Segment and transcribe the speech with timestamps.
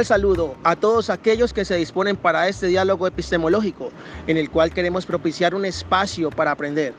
[0.00, 3.90] Cordial saludo a todos aquellos que se disponen para este diálogo epistemológico,
[4.26, 6.94] en el cual queremos propiciar un espacio para aprender.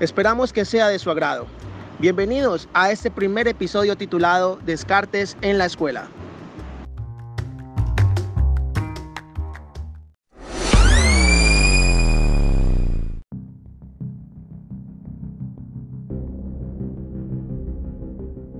[0.00, 1.46] Esperamos que sea de su agrado.
[1.98, 6.10] Bienvenidos a este primer episodio titulado Descartes en la escuela.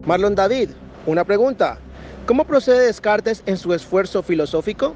[0.06, 0.70] Marlon David,
[1.04, 1.78] una pregunta.
[2.26, 4.94] ¿Cómo procede Descartes en su esfuerzo filosófico?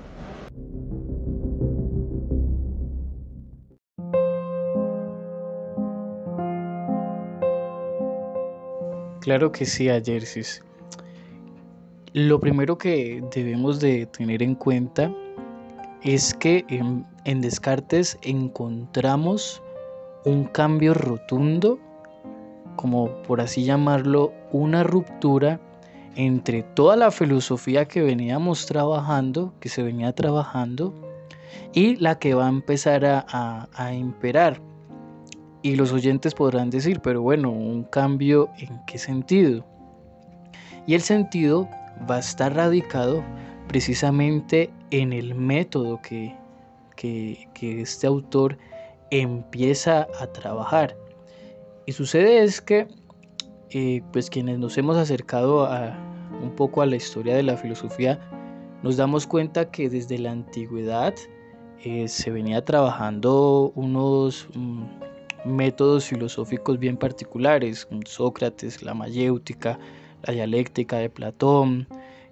[9.20, 10.62] Claro que sí, Ayersis.
[12.12, 15.12] Lo primero que debemos de tener en cuenta
[16.02, 19.60] es que en, en Descartes encontramos
[20.24, 21.80] un cambio rotundo,
[22.76, 25.60] como por así llamarlo, una ruptura
[26.16, 30.94] entre toda la filosofía que veníamos trabajando, que se venía trabajando,
[31.72, 34.60] y la que va a empezar a, imperar.
[35.62, 39.64] Y los oyentes podrán decir, pero bueno, un cambio en qué sentido?
[40.86, 41.68] Y el sentido
[42.08, 43.22] va a estar radicado
[43.68, 46.34] precisamente en el método que,
[46.94, 48.56] que, este autor
[49.10, 50.96] empieza a trabajar.
[51.84, 52.88] Y sucede es que
[53.70, 55.96] eh, pues quienes nos hemos acercado a,
[56.42, 58.18] un poco a la historia de la filosofía,
[58.82, 61.14] nos damos cuenta que desde la antigüedad
[61.82, 64.84] eh, se venía trabajando unos mm,
[65.44, 69.78] métodos filosóficos bien particulares, Sócrates, la mayéutica,
[70.22, 71.88] la dialéctica de Platón,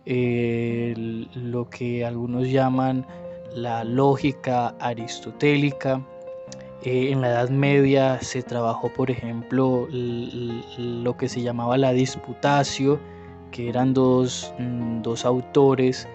[0.06, 3.06] lo que algunos llaman
[3.54, 6.04] la lógica aristotélica.
[6.84, 13.00] Eh, en la Edad Media se trabajó, por ejemplo, lo que se llamaba la disputatio,
[13.50, 16.06] que eran mm, dos, autores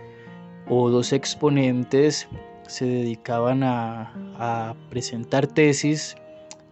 [0.67, 2.27] o dos exponentes,
[2.67, 6.15] se dedicaban a, presentar tesis,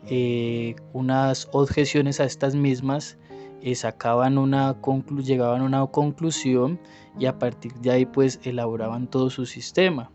[0.09, 3.18] eh, unas objeciones a estas mismas,
[3.64, 4.78] eh, sacaban una
[5.24, 6.79] llegaban a una conclusión
[7.19, 10.12] y a partir de ahí pues elaboraban todo su sistema.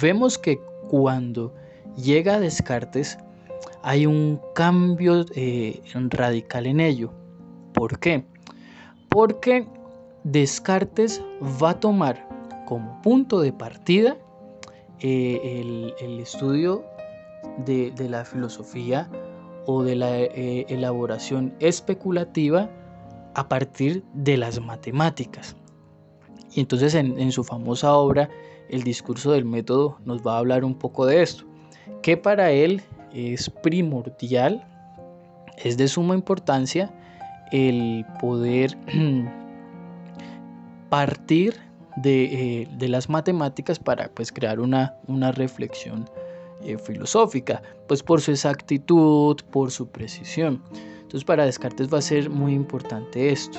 [0.00, 0.58] Vemos que
[0.88, 1.54] cuando
[1.96, 3.18] llega Descartes
[3.82, 7.12] hay un cambio eh, radical en ello.
[7.72, 8.24] ¿Por qué?
[9.10, 9.66] porque
[10.24, 11.22] Descartes
[11.62, 12.26] va a tomar
[12.66, 14.16] como punto de partida
[15.00, 16.84] eh, el, estudio
[17.66, 19.10] de, la filosofía
[19.66, 22.70] o de la eh, elaboración especulativa
[23.34, 25.56] a partir de las matemáticas.
[26.52, 28.28] Y entonces en, su famosa obra,
[28.68, 31.44] El discurso del método, nos va a hablar un poco de esto,
[32.02, 34.64] que para él es primordial,
[35.56, 36.90] es de suma importancia
[37.52, 38.76] el poder
[40.88, 41.56] partir
[42.04, 46.08] eh, de, las matemáticas para pues, crear una, una reflexión
[46.62, 50.62] eh, filosófica, pues por su exactitud, por su precisión.
[51.02, 53.58] Entonces para Descartes va a ser muy importante esto.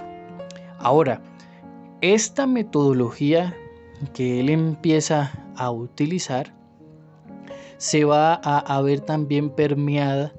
[0.80, 1.22] Ahora,
[2.00, 3.56] esta metodología
[4.14, 6.53] que él empieza a utilizar
[7.81, 10.31] se va a, a ver también permeada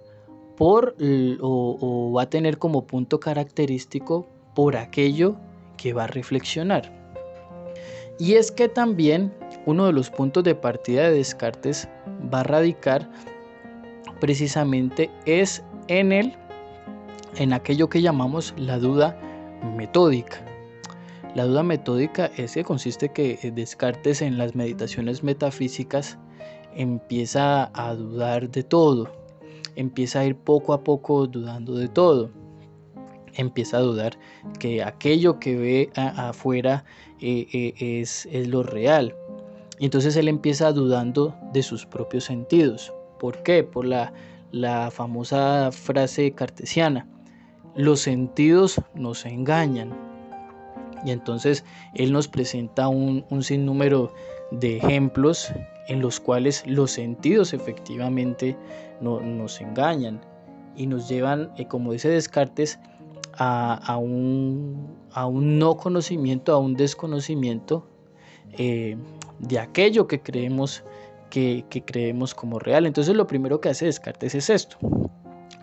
[0.57, 0.95] por
[1.41, 5.35] o, va a tener como punto característico por aquello
[5.77, 6.93] que va a reflexionar.
[8.21, 9.35] Y es que también
[9.67, 11.89] uno de los puntos de partida de Descartes
[12.33, 13.11] va a radicar
[14.21, 16.37] precisamente es en el
[17.39, 19.19] en aquello que llamamos la duda
[19.77, 20.47] metódica.
[21.35, 26.19] La duda metódica es que consiste que Descartes en las meditaciones metafísicas
[26.75, 29.11] empieza a dudar de todo,
[29.77, 32.31] empieza a ir poco a poco dudando de todo.
[33.35, 34.19] Empieza a dudar
[34.59, 36.85] que aquello que ve afuera
[37.21, 39.15] eh, eh, es, es lo real.
[39.79, 42.93] Y entonces él empieza dudando de sus propios sentidos.
[43.19, 43.65] ¿Por qué?
[43.65, 44.13] Por la,
[44.51, 47.09] la famosa frase cartesiana.
[47.75, 50.12] Los sentidos nos engañan.
[51.05, 51.65] Y entonces
[51.95, 54.13] él nos presenta un, sinnúmero
[54.51, 55.53] de ejemplos
[55.89, 58.57] en los cuales los sentidos efectivamente
[59.01, 60.21] no, nos engañan
[60.77, 62.79] y nos llevan, eh, como dice Descartes,
[63.35, 67.87] a, un, no conocimiento, a un desconocimiento
[68.59, 68.97] eh,
[69.39, 70.85] de aquello que creemos,
[71.31, 72.87] que creemos como real.
[72.87, 74.77] Entonces lo primero que hace Descartes es esto,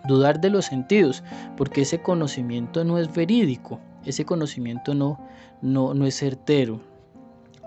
[0.06, 1.22] dudar de los sentidos,
[1.56, 5.18] porque ese conocimiento no es verídico, ese conocimiento no,
[5.62, 6.80] no, no es certero.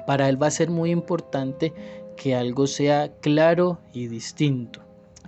[0.07, 1.73] Para él va a ser muy importante
[2.17, 4.81] que algo sea claro y distinto.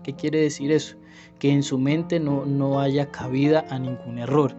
[0.04, 0.98] ¿Qué quiere decir eso?
[1.40, 4.56] Que en su mente no, no haya cabida a ningún error.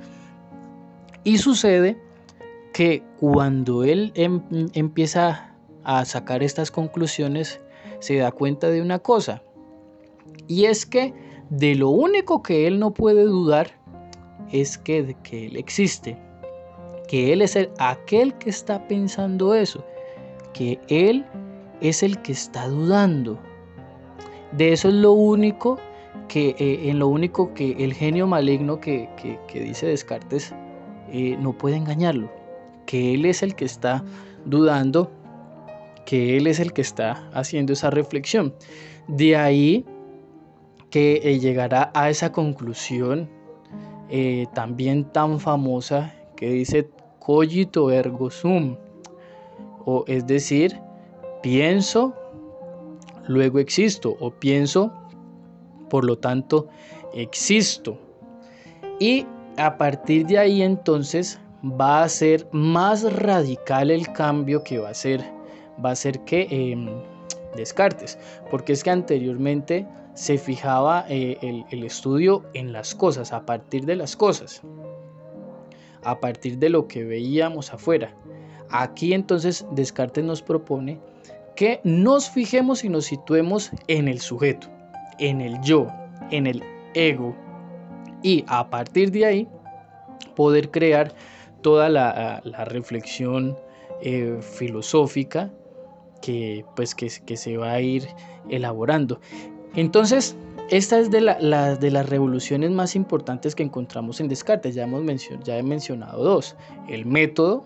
[1.25, 1.99] Y sucede
[2.73, 4.43] que cuando él em,
[4.75, 5.55] empieza
[5.85, 7.61] a sacar estas conclusiones,
[8.01, 9.43] se da cuenta de una cosa.
[10.47, 11.15] Y es que
[11.51, 13.71] de lo único que él no puede dudar
[14.53, 16.19] es que, que él existe.
[17.09, 19.85] Que él es el, aquel que está pensando eso.
[20.53, 21.25] Que él
[21.81, 23.39] es el que está dudando.
[24.53, 25.79] De eso es lo único
[26.29, 29.09] que, eh, en lo único que el genio maligno que,
[29.53, 30.55] dice Descartes
[31.13, 32.31] eh, no puede engañarlo.
[32.87, 34.05] Que él es el que está
[34.45, 35.11] dudando,
[36.05, 38.55] que él es el que está haciendo esa reflexión.
[39.09, 39.85] De ahí
[40.91, 43.31] que eh, llegará a esa conclusión
[44.55, 46.88] también tan famosa que dice
[47.19, 48.77] cogito ergo sum,
[49.85, 50.79] o es decir,
[51.43, 52.15] pienso,
[53.27, 54.93] luego existo, o pienso,
[55.91, 56.69] por lo tanto,
[57.15, 57.99] existo.
[59.00, 64.91] Y a partir de ahí entonces va a ser más radical el cambio que va
[64.91, 65.25] a ser,
[65.85, 66.87] va a ser que em,
[67.56, 68.19] Descartes,
[68.50, 69.87] porque es que anteriormente
[70.17, 71.37] se fijaba eh,
[71.71, 74.63] el, estudio en las cosas, a partir de las cosas,
[76.03, 78.15] a partir de lo que veíamos afuera.
[78.71, 80.99] Aquí entonces Descartes nos propone
[81.55, 84.69] que nos fijemos y nos situemos en el sujeto,
[85.19, 85.87] en el yo,
[86.31, 86.62] en el
[86.95, 87.37] ego.
[88.23, 89.49] Y a partir de ahí
[90.35, 91.15] poder crear
[91.61, 93.55] toda la, reflexión
[94.01, 95.51] eh, filosófica
[96.23, 98.09] que, pues, que, se va a ir
[98.49, 99.21] elaborando.
[99.76, 100.34] Entonces,
[100.70, 104.75] esta es de, las revoluciones más importantes que encontramos en Descartes.
[104.75, 106.56] Ya, hemos he mencionado dos.
[106.88, 107.64] El método,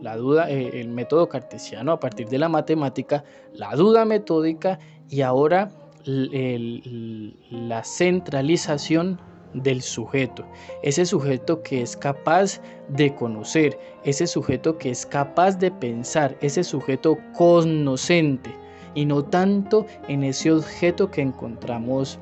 [0.00, 4.78] la duda, eh, el método cartesiano a partir de la matemática, la duda metódica
[5.10, 5.70] y ahora
[6.06, 9.20] la centralización
[9.52, 10.46] del sujeto,
[10.82, 16.64] ese sujeto que es capaz de conocer, ese sujeto que es capaz de pensar, ese
[16.64, 18.50] sujeto conocente
[18.94, 22.18] y no tanto en ese objeto que encontramos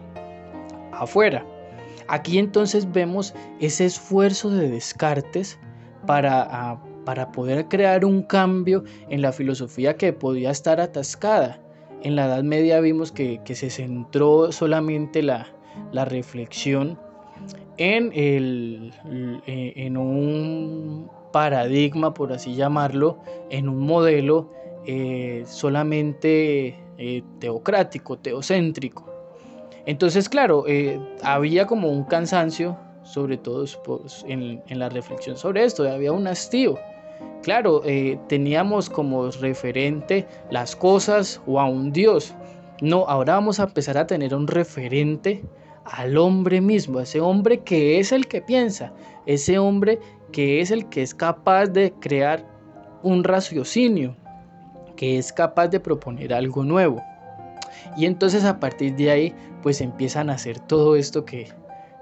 [0.93, 1.45] afuera.
[2.09, 5.59] Aquí entonces vemos ese esfuerzo de Descartes
[6.07, 11.61] para ah, para poder crear un cambio en la filosofía que podía estar atascada.
[12.03, 15.47] En la Edad Media vimos que, se centró solamente la,
[15.93, 16.99] reflexión
[17.79, 18.93] en, el,
[19.47, 23.21] eh, en un paradigma, por así llamarlo,
[23.51, 24.51] en un modelo
[24.87, 29.05] eh, solamente eh, teocrático, teocéntrico.
[29.85, 30.65] Entonces, claro,
[31.23, 36.27] había como un cansancio, sobre todo pues, en, en, la reflexión sobre esto, había un
[36.27, 36.77] hastío.
[37.43, 42.35] Claro, eh, teníamos como referente las cosas o a un Dios.
[42.81, 45.45] No, ahora vamos a empezar a tener un referente
[45.85, 48.93] al hombre mismo, ese hombre que es el que piensa,
[49.25, 50.01] ese hombre
[50.33, 52.45] que es el que es capaz de crear
[53.05, 54.17] un raciocinio,
[54.97, 57.03] que es capaz de proponer algo nuevo.
[57.97, 61.49] Y entonces a partir de ahí pues empiezan a hacer todo esto que,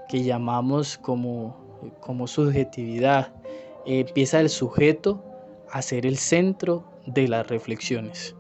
[0.09, 1.57] que llamamos como,
[2.01, 3.33] como subjetividad,
[3.87, 5.25] empieza el sujeto
[5.71, 8.35] a ser el centro de las reflexiones.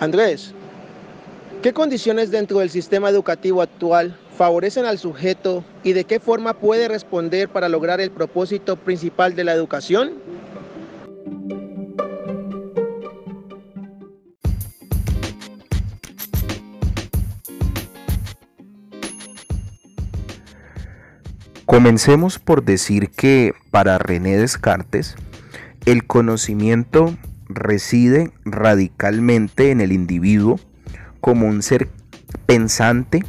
[0.00, 0.52] Andrés,
[1.62, 6.88] ¿qué condiciones dentro del sistema educativo actual favorecen al sujeto y de qué forma puede
[6.88, 10.12] responder para lograr el propósito principal de la educación?
[21.66, 25.16] Comencemos por decir que para René Descartes,
[25.86, 27.16] el conocimiento
[27.48, 30.60] reside radicalmente en el individuo
[31.22, 31.88] como un ser
[32.44, 33.24] pensante,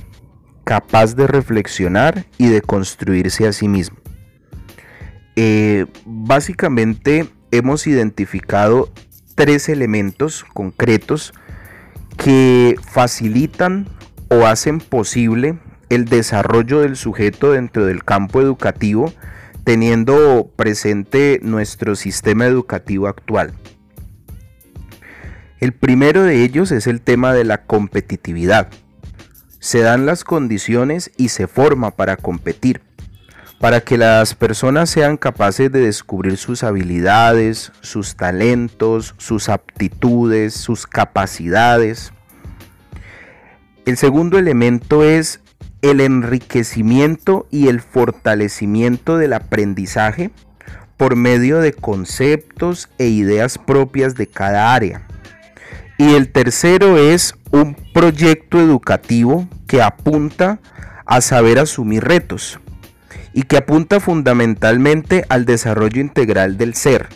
[0.63, 3.97] capaz de reflexionar y de construirse a sí mismo.
[5.35, 8.91] Eh, básicamente hemos identificado
[9.35, 11.33] tres elementos concretos
[12.17, 13.87] que facilitan
[14.29, 15.57] o hacen posible
[15.89, 19.13] el desarrollo del sujeto dentro del campo educativo,
[19.63, 23.53] teniendo presente nuestro sistema educativo actual.
[25.59, 28.69] El primero de ellos es el tema de la competitividad.
[29.63, 32.81] Se dan las condiciones y se forma para competir,
[33.61, 40.85] para que las personas sean capaces de descubrir sus habilidades, sus talentos, sus aptitudes, sus
[40.85, 42.11] capacidades.
[43.85, 45.39] El segundo elemento es
[45.81, 50.31] el enriquecimiento y el fortalecimiento del aprendizaje
[50.97, 55.07] por medio de conceptos e ideas propias de cada área.
[55.97, 60.59] Y el tercero es un proyecto educativo que apunta
[61.05, 62.59] a saber asumir retos
[63.33, 67.09] y que apunta fundamentalmente al desarrollo integral del ser,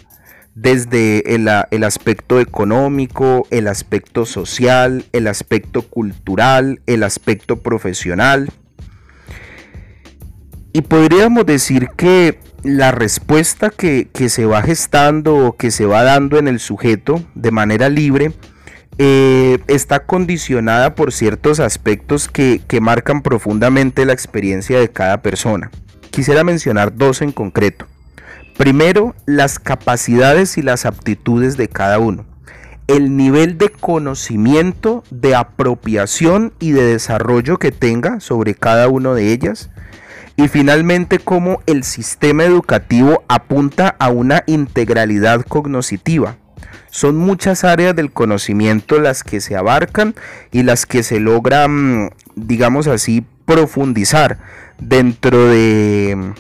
[0.55, 1.48] desde el,
[1.84, 8.50] aspecto económico, el aspecto social, el aspecto cultural, el aspecto profesional.
[10.74, 16.39] Y podríamos decir que la respuesta que, se va gestando o que se va dando
[16.39, 18.34] en el sujeto de manera libre
[18.99, 25.69] eh, está condicionada por ciertos aspectos que, que marcan profundamente la experiencia de cada persona.
[26.09, 27.85] Quisiera mencionar dos en concreto.
[28.57, 32.25] Primero, las capacidades y las aptitudes de cada uno.
[32.87, 39.31] El nivel de conocimiento, de apropiación y de desarrollo que tenga sobre cada una de
[39.31, 39.69] ellas.
[40.37, 46.37] Y finalmente, cómo el sistema educativo apunta a una integralidad cognoscitiva.
[46.89, 50.15] Son muchas áreas del conocimiento las que se abarcan
[50.51, 54.38] y las que se logran, digamos así, profundizar
[54.79, 56.34] dentro de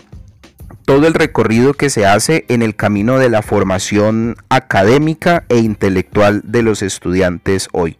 [0.85, 6.41] todo el recorrido que se hace en el camino de la formación académica e intelectual
[6.45, 7.97] de los estudiantes hoy.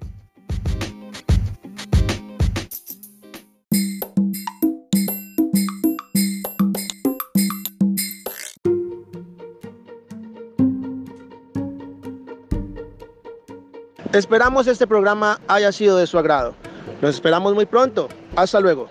[14.14, 16.56] Esperamos este programa haya sido de su agrado.
[17.02, 18.08] Nos esperamos muy pronto.
[18.36, 18.88] Hasta luego.